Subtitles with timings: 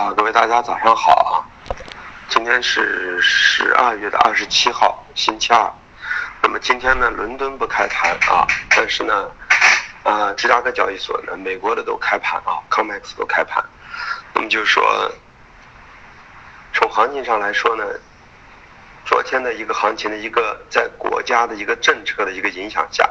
[0.00, 1.44] 啊，各位大家早上好啊！
[2.30, 5.70] 今天是十二月的二十七号，星期二。
[6.42, 9.30] 那么今天呢，伦敦不开盘啊，但是呢，
[10.02, 13.62] 啊，芝加哥交易所呢，美国的都开盘啊，COMEX 都开盘。
[14.32, 14.82] 那么就是说，
[16.72, 17.84] 从行情上来说呢，
[19.04, 23.06] 昨天的一个行情的一个在国家的一个政策的一个影响下，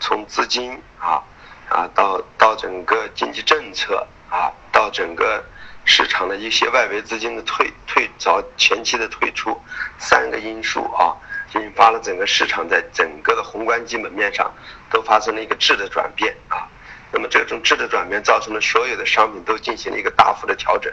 [0.00, 1.22] 从资金啊
[1.68, 5.40] 啊到到整个经济政策啊到整个。
[5.84, 9.60] 市场的一些外围资金的退退早前期的退出，
[9.98, 11.14] 三个因素啊，
[11.54, 14.52] 引发了整个市场在整个的宏观基本面上
[14.90, 16.66] 都发生了一个质的转变啊。
[17.12, 20.92] 那么这种质的转变造成了所有的商品都进行了一个大幅的调整。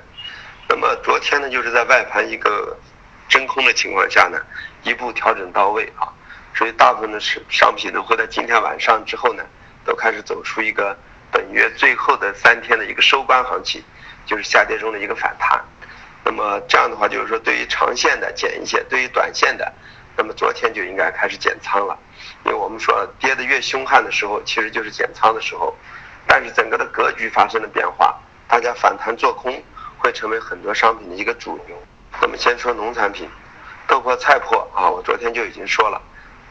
[0.67, 2.77] 那么昨天呢，就是在外盘一个
[3.27, 4.39] 真空的情况下呢，
[4.83, 6.05] 一步调整到位啊，
[6.53, 9.43] 所以大部分的是商品呢会在今天晚上之后呢，
[9.83, 10.95] 都开始走出一个
[11.31, 13.81] 本月最后的三天的一个收官行情。
[14.25, 15.61] 就是下跌中的一个反弹，
[16.23, 19.73] 那么这样的话，就是说对于长线的减一些，对于短线的，
[20.15, 21.98] 那么昨天就应该开始减仓了，
[22.45, 25.76] 因为我们说跌得越凶悍的时候，其实就是减仓的时候，
[26.27, 29.62] 但是整个的格局发生了变化，大家反弹做空
[29.98, 31.76] 会成为很多商品的一个主流。
[32.21, 33.29] 那么先说农产品，
[33.88, 36.01] 豆粕、菜粕啊，我昨天就已经说了，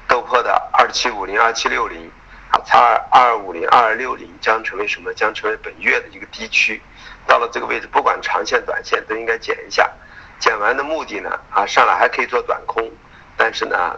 [0.09, 2.11] 豆粕的二七五零、二七六零。
[2.51, 5.12] 啊，叉二二五零二二六零将成为什么？
[5.15, 6.81] 将成为本月的一个低区，
[7.27, 9.89] 到了这个位置，不管长线短线都应该减一下。
[10.41, 11.39] 减完的目的呢？
[11.51, 12.91] 啊，上来还可以做短空，
[13.37, 13.97] 但是呢，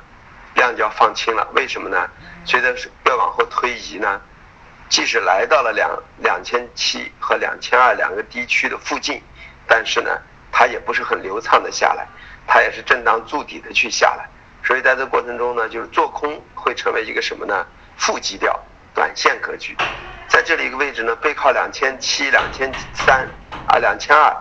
[0.54, 1.48] 量就要放轻了。
[1.54, 2.10] 为什么呢？
[2.44, 2.74] 随着
[3.06, 4.20] 越往后推移呢，
[4.88, 9.22] 即使来到了两两千七和两千二两个低区的附近，
[9.66, 10.10] 但是呢，
[10.50, 12.06] 它也不是很流畅的下来，
[12.46, 14.28] 它也是震荡筑底的去下来。
[14.64, 17.64] 所以在这过程中呢，就是做空会成为一个什么呢？
[18.02, 18.58] 负基调，
[18.92, 19.76] 短线格局，
[20.26, 23.28] 在这里一个位置呢，背靠两千七、两千三
[23.68, 24.36] 啊、两千二，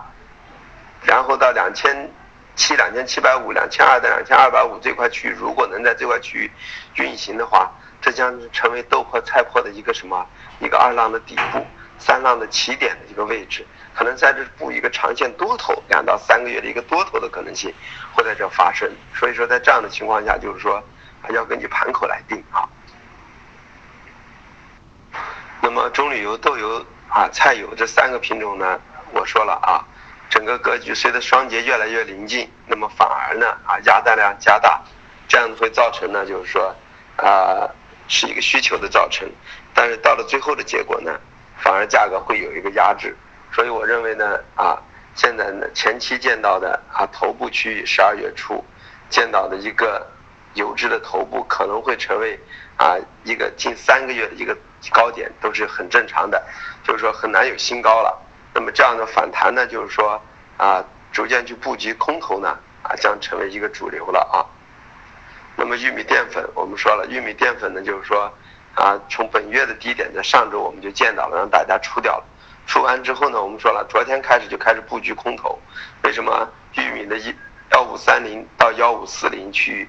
[1.04, 2.10] 然后到两千
[2.56, 6.50] 七、两千七百五、两千二到两千二百五这块区域，如果能在这块区域
[6.96, 7.70] 运行的话，
[8.00, 10.26] 这将成为豆粕、菜粕的一个什么？
[10.58, 11.64] 一个二浪的底部，
[12.00, 13.64] 三浪的起点的一个位置，
[13.94, 17.72] 可能在这布一个长线多头，两到三个月的一个多头的可能性
[18.12, 18.90] 会在这发生。
[19.14, 20.82] 所以说，在这样的情况下，就是说
[21.28, 22.66] 要根据盘口来定啊。
[25.64, 28.80] 那么棕榈油、豆油啊、菜油这三个品种呢，
[29.12, 29.86] 我说了啊，
[30.28, 34.82] 整个格局随着双节越来越临近，那么反而呢啊压单量加大，
[35.28, 36.74] 这样会造成呢就是说
[37.16, 37.70] 啊
[38.08, 39.30] 是一个需求的造成，
[39.72, 41.16] 但是到了最后的结果呢，
[41.58, 43.16] 反而价格会有一个压制，
[43.52, 44.76] 所以我认为呢啊
[45.14, 48.64] 现在呢前期见到的啊头部区域十二月初
[49.08, 50.04] 见到的一个
[50.54, 52.36] 油脂的头部可能会成为
[52.82, 54.56] 啊一个近三个月的一个。
[54.90, 56.44] 高点都是很正常的，
[56.82, 58.20] 就是说很难有新高了。
[58.52, 60.20] 那么这样的反弹呢，就是说
[60.56, 64.42] 啊，逐渐去布局空头呢，啊将成为一个主流了啊。
[65.54, 68.28] 那么玉米淀粉，我们说了，玉米淀粉呢，就是说
[68.74, 72.24] 啊，从本月的低点在上周我们就见到了，让大家出掉了。
[72.66, 75.56] 出完之后呢，我们说了，昨天开始就开始布局空头。
[76.02, 77.32] 为什么玉米的一
[77.70, 79.88] 幺五三零到幺五四零区域，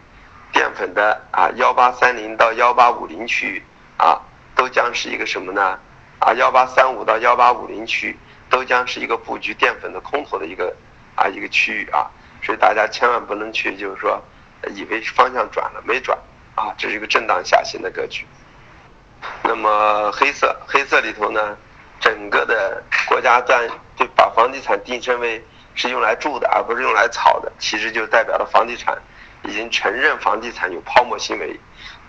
[0.53, 3.63] 淀粉的啊幺八三零到幺八五零区域
[3.97, 4.21] 啊？
[4.55, 5.77] 都将是一个什么呢？
[6.19, 8.17] 啊，幺八三五到幺八五零区
[8.49, 10.73] 都将是一个布局淀粉的空头的一个
[11.15, 12.07] 啊一个区域啊，
[12.43, 14.21] 所以大家千万不能去就是说
[14.75, 16.17] 以为方向转了没转
[16.55, 18.25] 啊，这是一个震荡下行的格局。
[19.43, 21.57] 那么黑色黑色里头呢，
[21.99, 25.43] 整个的国家在就把房地产定身为
[25.73, 28.95] 是用来住的，而不是用来炒的，其实就代表了房地产
[29.43, 31.59] 已经承认房地产有泡沫行为。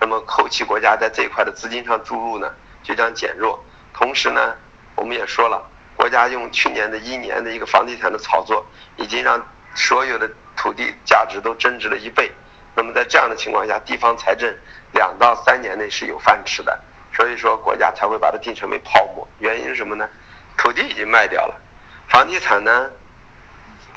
[0.01, 2.53] 那么后期国家在这一块的资金上注入呢，
[2.83, 3.63] 就将减弱。
[3.93, 4.55] 同时呢，
[4.97, 5.63] 我们也说了，
[5.97, 8.65] 国家用去年的一年的一个房地产的炒作，
[8.97, 9.41] 已经让
[9.75, 12.31] 所有的土地价值都增值了一倍。
[12.75, 14.53] 那么在这样的情况下，地方财政
[14.93, 16.79] 两到三年内是有饭吃的。
[17.17, 19.27] 所以说国家才会把它定成为泡沫。
[19.39, 20.09] 原因是什么呢？
[20.57, 21.61] 土地已经卖掉了，
[22.09, 22.91] 房地产呢，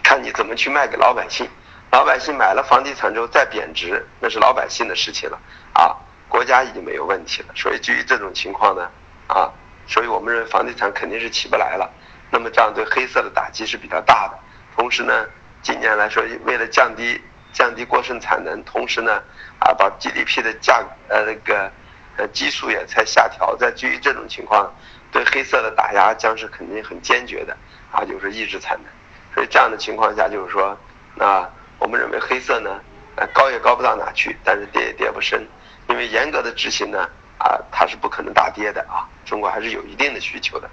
[0.04, 1.50] 看你怎么去卖给老百姓。
[1.90, 5.40] 老百姓买了房地产之后再贬值，那是老百姓的事情了，
[5.74, 5.96] 啊，
[6.28, 7.54] 国家已经没有问题了。
[7.56, 8.90] 所以基于这种情况呢，
[9.28, 9.50] 啊，
[9.88, 11.90] 所以我们认为房地产肯定是起不来了。
[12.30, 14.38] 那么这样对黑色的打击是比较大的。
[14.76, 15.26] 同时呢，
[15.62, 17.20] 今年来说，为了降低
[17.54, 19.24] 降低过剩产能，同时呢，
[19.60, 21.72] 啊，把 GDP 的价呃那个
[22.18, 23.56] 呃基数也才下调。
[23.56, 24.72] 在基于这种情况，
[25.10, 27.56] 对黑色的打压将是肯定很坚决的，
[27.92, 28.92] 啊，就是抑制产能。
[29.34, 30.78] 所以这样的情况下，就是说，
[31.18, 31.50] 啊。
[31.80, 32.80] 我们认为黑色呢，
[33.16, 35.48] 呃，高也高不到哪去，但是跌也跌不深，
[35.90, 37.08] 因为严格的执行呢，
[37.38, 39.08] 啊，它是不可能大跌的啊。
[39.26, 40.70] 中国还是有一定的需求的，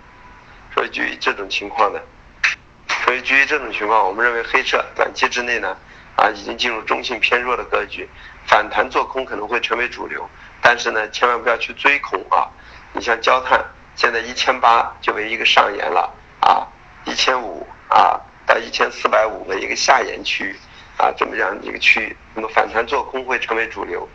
[0.72, 2.00] 所以基于这种情况呢，
[3.04, 5.76] 所以基于这种情况，我们认为黑色短期之内呢，
[6.16, 8.08] 啊，已经进入中性偏弱的格局，
[8.46, 10.28] 反弹做空可能会成为主流，
[10.62, 12.48] 但是呢，千万不要去追空啊。
[12.92, 13.64] 你像焦炭，
[13.96, 16.08] 现在一千八就为一个上沿了
[16.40, 16.66] 啊，
[17.04, 20.56] 一千五啊到一千四百五的一个下沿区域
[20.96, 24.08] 啊，这么样一个区域，那么反弹做空会成为主流。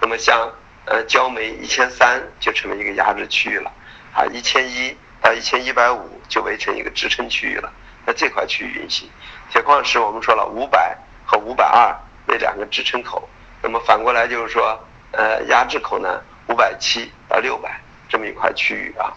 [0.00, 0.50] 那么像
[0.86, 3.70] 呃焦煤一千三就成为一个压制区域了
[4.14, 7.72] 啊，一千一到一千一百五就围成一个支撑区域了。
[8.06, 9.08] 在这块区域运行，
[9.50, 10.96] 铁矿石我们说了五百
[11.26, 11.94] 和五百二
[12.26, 13.28] 为两个支撑口，
[13.62, 14.78] 那么反过来就是说，
[15.12, 17.78] 呃，压制口呢五百七到六百
[18.08, 19.12] 这么一块区域啊。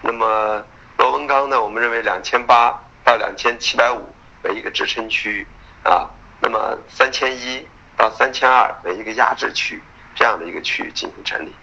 [0.00, 0.64] 那么
[0.96, 4.12] 螺纹钢呢，我们认为两千八到两千七百五
[4.42, 5.46] 为一个支撑区域
[5.84, 6.08] 啊，
[6.44, 7.64] 那么三千一
[7.96, 9.80] 到三千二为一个压制区，
[10.12, 11.54] 这样的一个区域进行整理。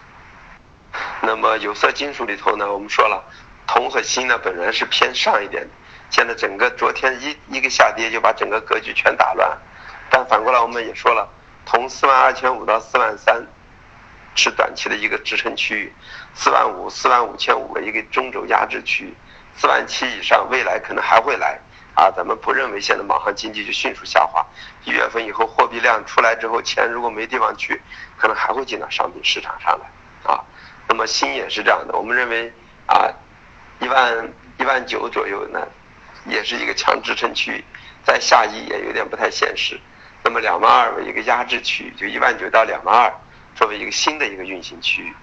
[1.21, 3.21] 那么有色金属里头呢，我们说了，
[3.67, 5.69] 铜和锌呢本来是偏上一点的。
[6.09, 9.55] 现在整个昨天一一个下跌就把整个格局全打乱，
[10.09, 11.29] 但反过来我们也说了，
[11.65, 13.45] 铜四万二千五到四万三
[14.33, 15.93] 是短期的一个支撑区域，
[16.33, 19.13] 四万五、四万五千五为一个中轴压制区域，
[19.57, 21.59] 四万七以上未来可能还会来
[21.99, 22.09] 啊！
[22.15, 24.45] 咱们不认为现在马上经济就迅速下滑，
[24.85, 27.81] 一月份以后货币量出来之后，钱如果没地方去，
[28.17, 30.39] 可能还会进到商品市场上来啊。
[30.87, 32.53] 那么锌也是这样的，我们认为
[32.87, 33.11] 啊，
[33.81, 35.67] 一万一万九左右呢。
[36.25, 37.63] 也是一个强支撑区域，
[38.03, 39.79] 在下移也有点不太现实。
[40.21, 43.11] 那么两万二为一个压制区域，就一万九到两万二
[43.55, 45.13] 作为一个新的一个运行区域。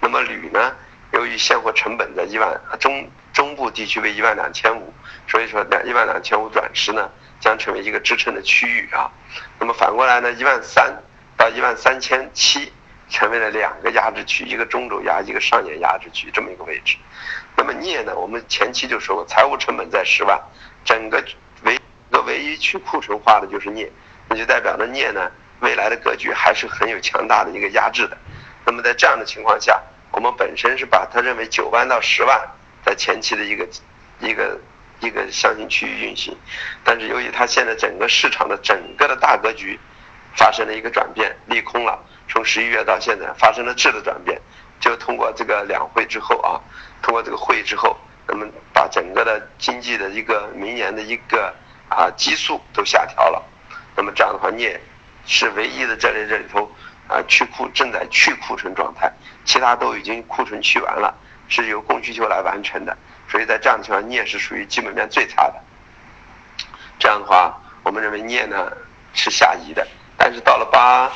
[0.00, 0.74] 那么铝呢，
[1.12, 4.92] 由于现货成本在一万中中部地区为一万两千五，
[5.28, 7.10] 所以说两一万两千五转时呢，
[7.40, 9.10] 将成为一个支撑的区域啊。
[9.58, 11.02] 那么反过来呢，一万三
[11.36, 12.72] 到一万三千七
[13.08, 16.96] 成为了两个压制区，一个中轴压，一个上沿压制区这么一个位置。
[17.56, 18.14] 那么镍呢？
[18.14, 20.38] 我们前期就说过，财务成本在十万，
[20.84, 21.22] 整个
[21.62, 21.78] 唯
[22.10, 23.90] 个唯一去库存化的就是镍，
[24.28, 25.30] 那就代表着镍呢
[25.60, 28.16] 未来的格局还是很有强大的一个压制的。
[28.64, 29.80] 那么在这样的情况下，
[30.16, 32.40] 我们本身是把它认为九万到十万
[32.82, 33.68] 在前期的一个
[34.18, 34.58] 一个
[35.00, 36.34] 一个箱型区域运行，
[36.82, 39.78] 但是由于它现在整个市场的整个的大格局
[40.34, 44.40] 发生了一个转变，利空了，从十一月到现在发生了质的转变。
[44.80, 46.60] 就通过这个两会之后啊，
[47.02, 47.94] 通过这个会议之后，
[48.26, 51.54] 那么把整个的经济的一个明年的一个
[51.90, 53.44] 啊基数都下调了，
[53.94, 54.80] 那么这样的话，你也
[55.26, 56.70] 是唯一的这里这里头
[57.08, 59.12] 啊去库正在去库存状态，
[59.44, 61.14] 其他都已经库存去完了，
[61.48, 62.96] 是由供需求来完成的，
[63.28, 65.54] 所以在这样的情况，镍是属于基本面最差的。
[66.98, 68.72] 这样的话，我们认为镍呢
[69.12, 69.86] 是下移的，
[70.16, 71.10] 但是到了八。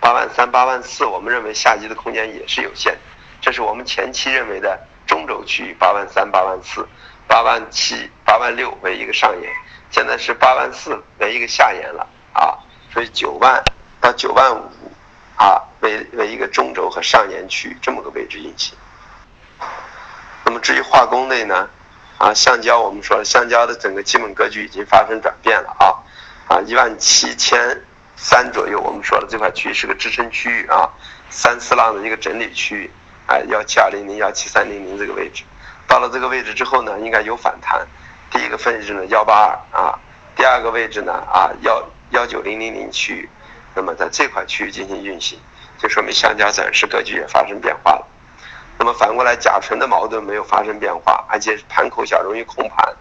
[0.00, 2.96] 八万三、八万四，我们认为下移的空间也是有限，
[3.40, 5.74] 这是我们前期认为的中轴区域。
[5.76, 6.88] 八万三、八万四、
[7.26, 9.52] 八万七、八万六为一个上沿，
[9.90, 12.56] 现在是八万四为一个下沿了啊，
[12.92, 13.60] 所以九万
[14.00, 14.70] 到九万五
[15.38, 18.76] 啊为为一个中轴和上沿区这么个位置运行。
[20.44, 21.70] 那么至于化工类呢，
[22.18, 27.80] 啊橡胶我们说了，橡胶的整个基本格局已经发生转变了啊，啊一万七千。
[28.20, 30.90] 三左右，我们说了这块区域是个支撑区域啊，
[31.30, 32.90] 三四浪的一个整理区域，
[33.28, 35.44] 哎，幺七二零零、幺七三零零这个位置，
[35.86, 37.86] 到了这个位置之后呢，应该有反弹。
[38.32, 40.00] 第一个位置呢幺八二啊，
[40.34, 41.80] 第二个位置呢啊幺
[42.10, 43.28] 幺九零零零区域，
[43.78, 45.38] 那么在这块区域进行运行，
[45.78, 48.04] 就说明橡胶暂时格局也发生变化了。
[48.76, 52.92] 那么反过来，甲醇的矛盾没有发生变化，而且盘口小，容易控盘，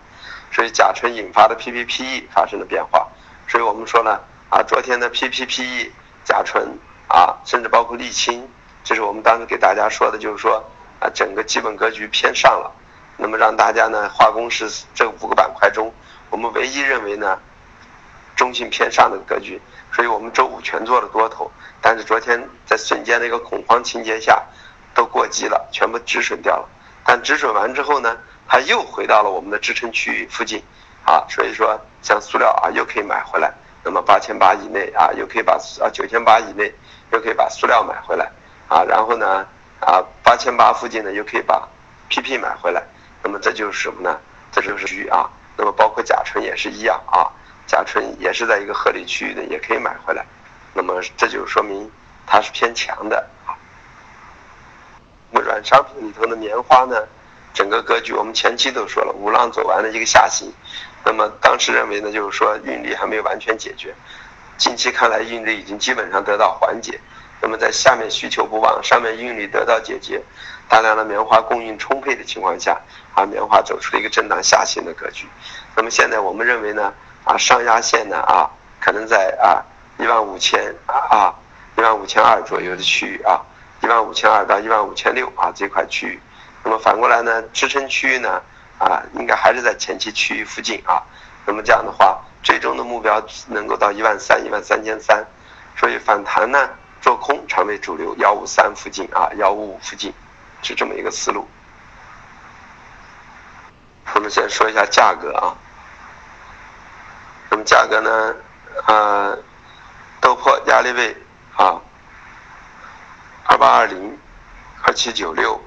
[0.52, 3.08] 所以甲醇引发的 PPPE 发生了变化，
[3.48, 4.20] 所以我们说呢。
[4.50, 5.92] 啊，昨天的 PPPE、
[6.24, 6.78] 甲醇
[7.10, 8.48] 啊，甚至包括沥青，
[8.82, 10.64] 这是我们当时给大家说的，就是说
[11.02, 12.72] 啊，整个基本格局偏上了。
[13.18, 15.92] 那么让大家呢，化工是这五个板块中，
[16.30, 17.38] 我们唯一认为呢，
[18.38, 19.60] 中性偏上的格局。
[19.92, 21.52] 所以我们周五全做了多头，
[21.82, 24.42] 但是昨天在瞬间的一个恐慌情节下，
[24.94, 26.70] 都过激了，全部止损掉了。
[27.04, 28.16] 但止损完之后呢，
[28.48, 30.62] 它又回到了我们的支撑区域附近，
[31.04, 33.52] 啊，所以说像塑料啊，又可以买回来。
[33.84, 36.72] 那么八千八以内啊，又可以把啊九千八以内
[37.12, 38.30] 又可以把塑料买回来
[38.68, 39.48] 啊，然后呢
[39.80, 41.68] 啊八千八附近呢又可以把
[42.10, 42.84] PP 买回来，
[43.24, 44.20] 那么这就是什么呢？
[44.52, 45.30] 这就是区啊。
[45.56, 47.32] 那么包括甲醇也是一样啊，
[47.68, 50.26] 甲醇也是在一个合理区域的，也可以买回来。
[50.74, 51.92] 那么这就说明
[52.26, 53.54] 它是偏强的啊。
[55.30, 56.96] 那么软商品里头的棉花呢，
[57.54, 60.52] 整个格局我们前期都说了，五浪走完的一个下行。
[61.04, 63.94] 那么当时认为呢，就是说运力还没有完全解决，
[64.58, 67.00] 近期看来运力已经基本上得到缓解，
[67.42, 70.22] 那么在下面需求不旺，上面运力得到解决，
[70.68, 72.78] 大量的棉花供应充沛的情况下，
[73.14, 75.28] 啊，棉花走出了一个震荡下行的格局。
[75.76, 76.94] 那么现在我们认为呢，
[77.28, 79.62] 啊，上压线呢，啊，可能在啊
[79.98, 81.36] 一万五千啊
[81.78, 83.42] 一万五千二左右的区域啊，
[83.82, 86.20] 一万五千二到一万五千六啊这块区域。
[86.64, 88.42] 那么反过来呢，支撑区域呢，
[88.80, 91.04] 啊，应该还是在前期区域附近啊。
[91.46, 95.26] 那么这样的话，最终的目标能够到一万三、一万三千三。
[95.76, 96.70] 所以反弹呢，
[97.02, 100.14] 做空成为主流，幺五三附近啊，幺五五附近，
[100.62, 101.46] 是这么一个思路。
[104.16, 105.56] 我们先说一下价格啊。
[107.68, 108.36] 价格呢，
[108.86, 109.36] 啊，
[110.22, 111.16] 豆粕压力位
[111.58, 111.82] 啊，
[113.44, 114.18] 二八二零、
[114.84, 115.62] 二七九六。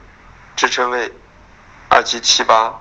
[0.57, 1.11] 支撑位
[1.89, 2.79] 二七七八、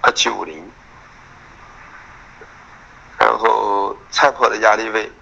[0.00, 0.70] 二七五零，
[3.18, 5.12] 然后菜粕的压力位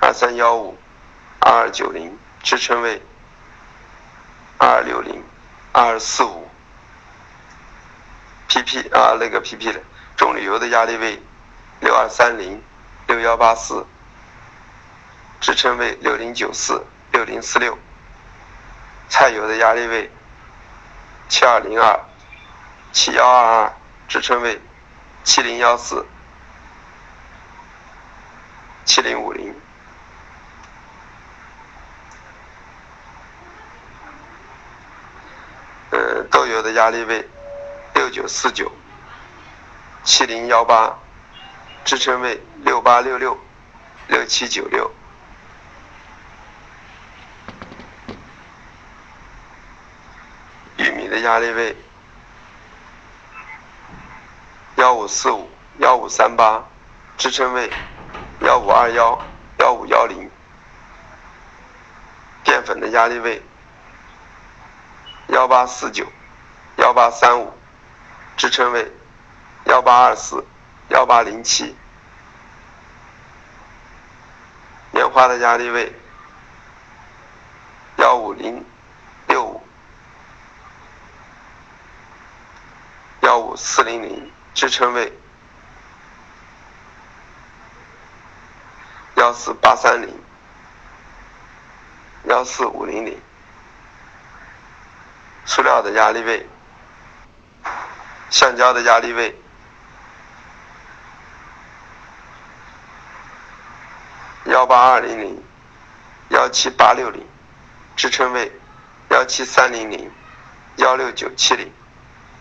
[0.00, 0.78] 二三幺五、
[1.40, 3.02] 二二九零，支撑位
[4.58, 5.24] 二二六零、
[5.72, 6.48] 二二四五。
[8.48, 9.80] PP 啊，那个 PP 的
[10.16, 11.22] 中铝油的压力位
[11.80, 12.62] 六二三零、
[13.06, 13.86] 六幺八四，
[15.40, 17.78] 支撑位六零九四、六零四六。
[19.08, 20.10] 菜油的压力位
[21.28, 22.00] 七二零二、
[22.92, 23.72] 七幺二二，
[24.08, 24.60] 支撑位
[25.22, 26.04] 七零幺四、
[28.84, 29.54] 七零五零。
[35.90, 37.28] 呃，豆油的压力位
[37.94, 38.70] 六九四九、
[40.06, 40.96] 七零幺八，
[41.84, 43.36] 支撑位六八六六、
[44.06, 44.88] 六七九六
[50.76, 51.18] 玉米的。
[51.18, 51.76] 压力位
[54.76, 56.64] 幺五四五幺五三八，
[57.18, 57.68] 支撑位
[58.42, 59.20] 幺五二幺
[59.58, 60.30] 幺五幺零。
[62.44, 63.42] 淀粉的压力位
[65.30, 66.06] 幺八四九
[66.76, 67.52] 幺八三五，
[68.36, 68.92] 支撑位
[69.66, 70.44] 幺八二四
[70.88, 71.76] 幺八零七。
[74.92, 75.92] 棉花的压力位
[77.98, 78.64] 幺五零
[79.28, 79.62] 六五。
[83.20, 85.12] 幺五四零零支撑位，
[89.16, 90.08] 幺四八三零，
[92.24, 93.20] 幺四五零零。
[95.44, 96.48] 塑料的压力位，
[98.30, 99.36] 橡胶的压力位，
[104.56, 105.42] 幺八二零零，
[106.30, 107.22] 幺七八六零，
[107.94, 108.50] 支撑位，
[109.10, 110.10] 幺七三零零，
[110.76, 111.70] 幺六九七零。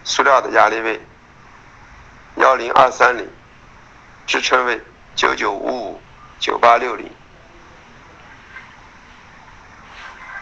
[0.05, 1.05] 塑料的压力位
[2.37, 3.29] 幺零二三零，
[4.25, 4.81] 支撑位
[5.13, 6.01] 九九五五
[6.39, 7.11] 九八六零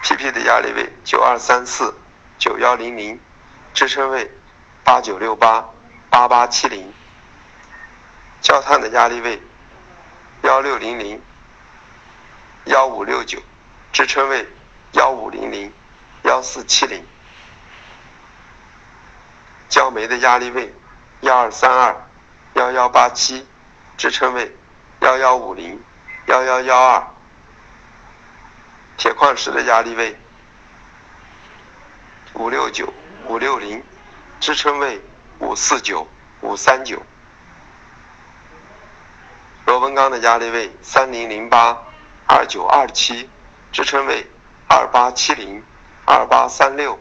[0.03, 1.91] ，PP 的压力位九二三四
[2.37, 3.19] 九幺零零，
[3.73, 4.29] 支撑位
[4.83, 5.67] 八九六八
[6.11, 6.93] 八八七零，
[8.41, 9.41] 焦炭的压力位
[10.43, 11.19] 幺六零零
[12.65, 13.41] 幺五六九，
[13.91, 14.47] 支撑位
[14.93, 15.71] 幺五零零
[16.23, 17.05] 幺四七零。
[19.67, 20.73] 焦煤的压力位
[21.21, 22.07] 幺二三二
[22.53, 23.45] 幺幺八七，
[23.97, 24.55] 支撑位
[25.01, 25.81] 幺幺五零
[26.27, 27.07] 幺幺幺二。
[28.95, 30.17] 铁矿石的压力位
[32.33, 32.93] 五六九
[33.27, 33.83] 五六零，
[34.39, 35.01] 支撑位
[35.39, 36.07] 五四九
[36.41, 37.01] 五三九。
[39.65, 41.77] 螺纹钢的压力位三零零八
[42.35, 43.29] 二九二七，
[43.71, 44.25] 支撑位
[44.67, 45.63] 二八七零
[46.03, 46.99] 二八三六。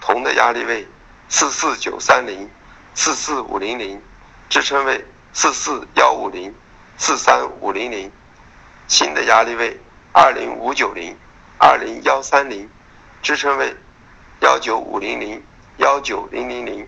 [0.00, 0.88] 铜的压力位。
[1.28, 2.50] 四四九三零，
[2.94, 4.02] 四四五零零，
[4.50, 6.52] 支撑位四四幺五零，
[6.98, 8.12] 四三五零零，
[8.86, 9.80] 新的压力位
[10.12, 11.16] 二零五九零，
[11.56, 12.68] 二零幺三零，
[13.22, 13.74] 支撑位
[14.40, 15.42] 幺九五零零，
[15.78, 16.86] 幺九零零零，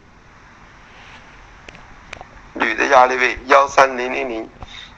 [2.53, 4.51] 铝的压力位幺三零零零，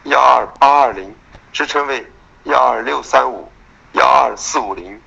[0.05, 1.15] 幺二八二零，
[1.57, 2.07] 支撑位
[2.45, 3.51] 幺二六三五，
[3.95, 5.01] 幺二四五零。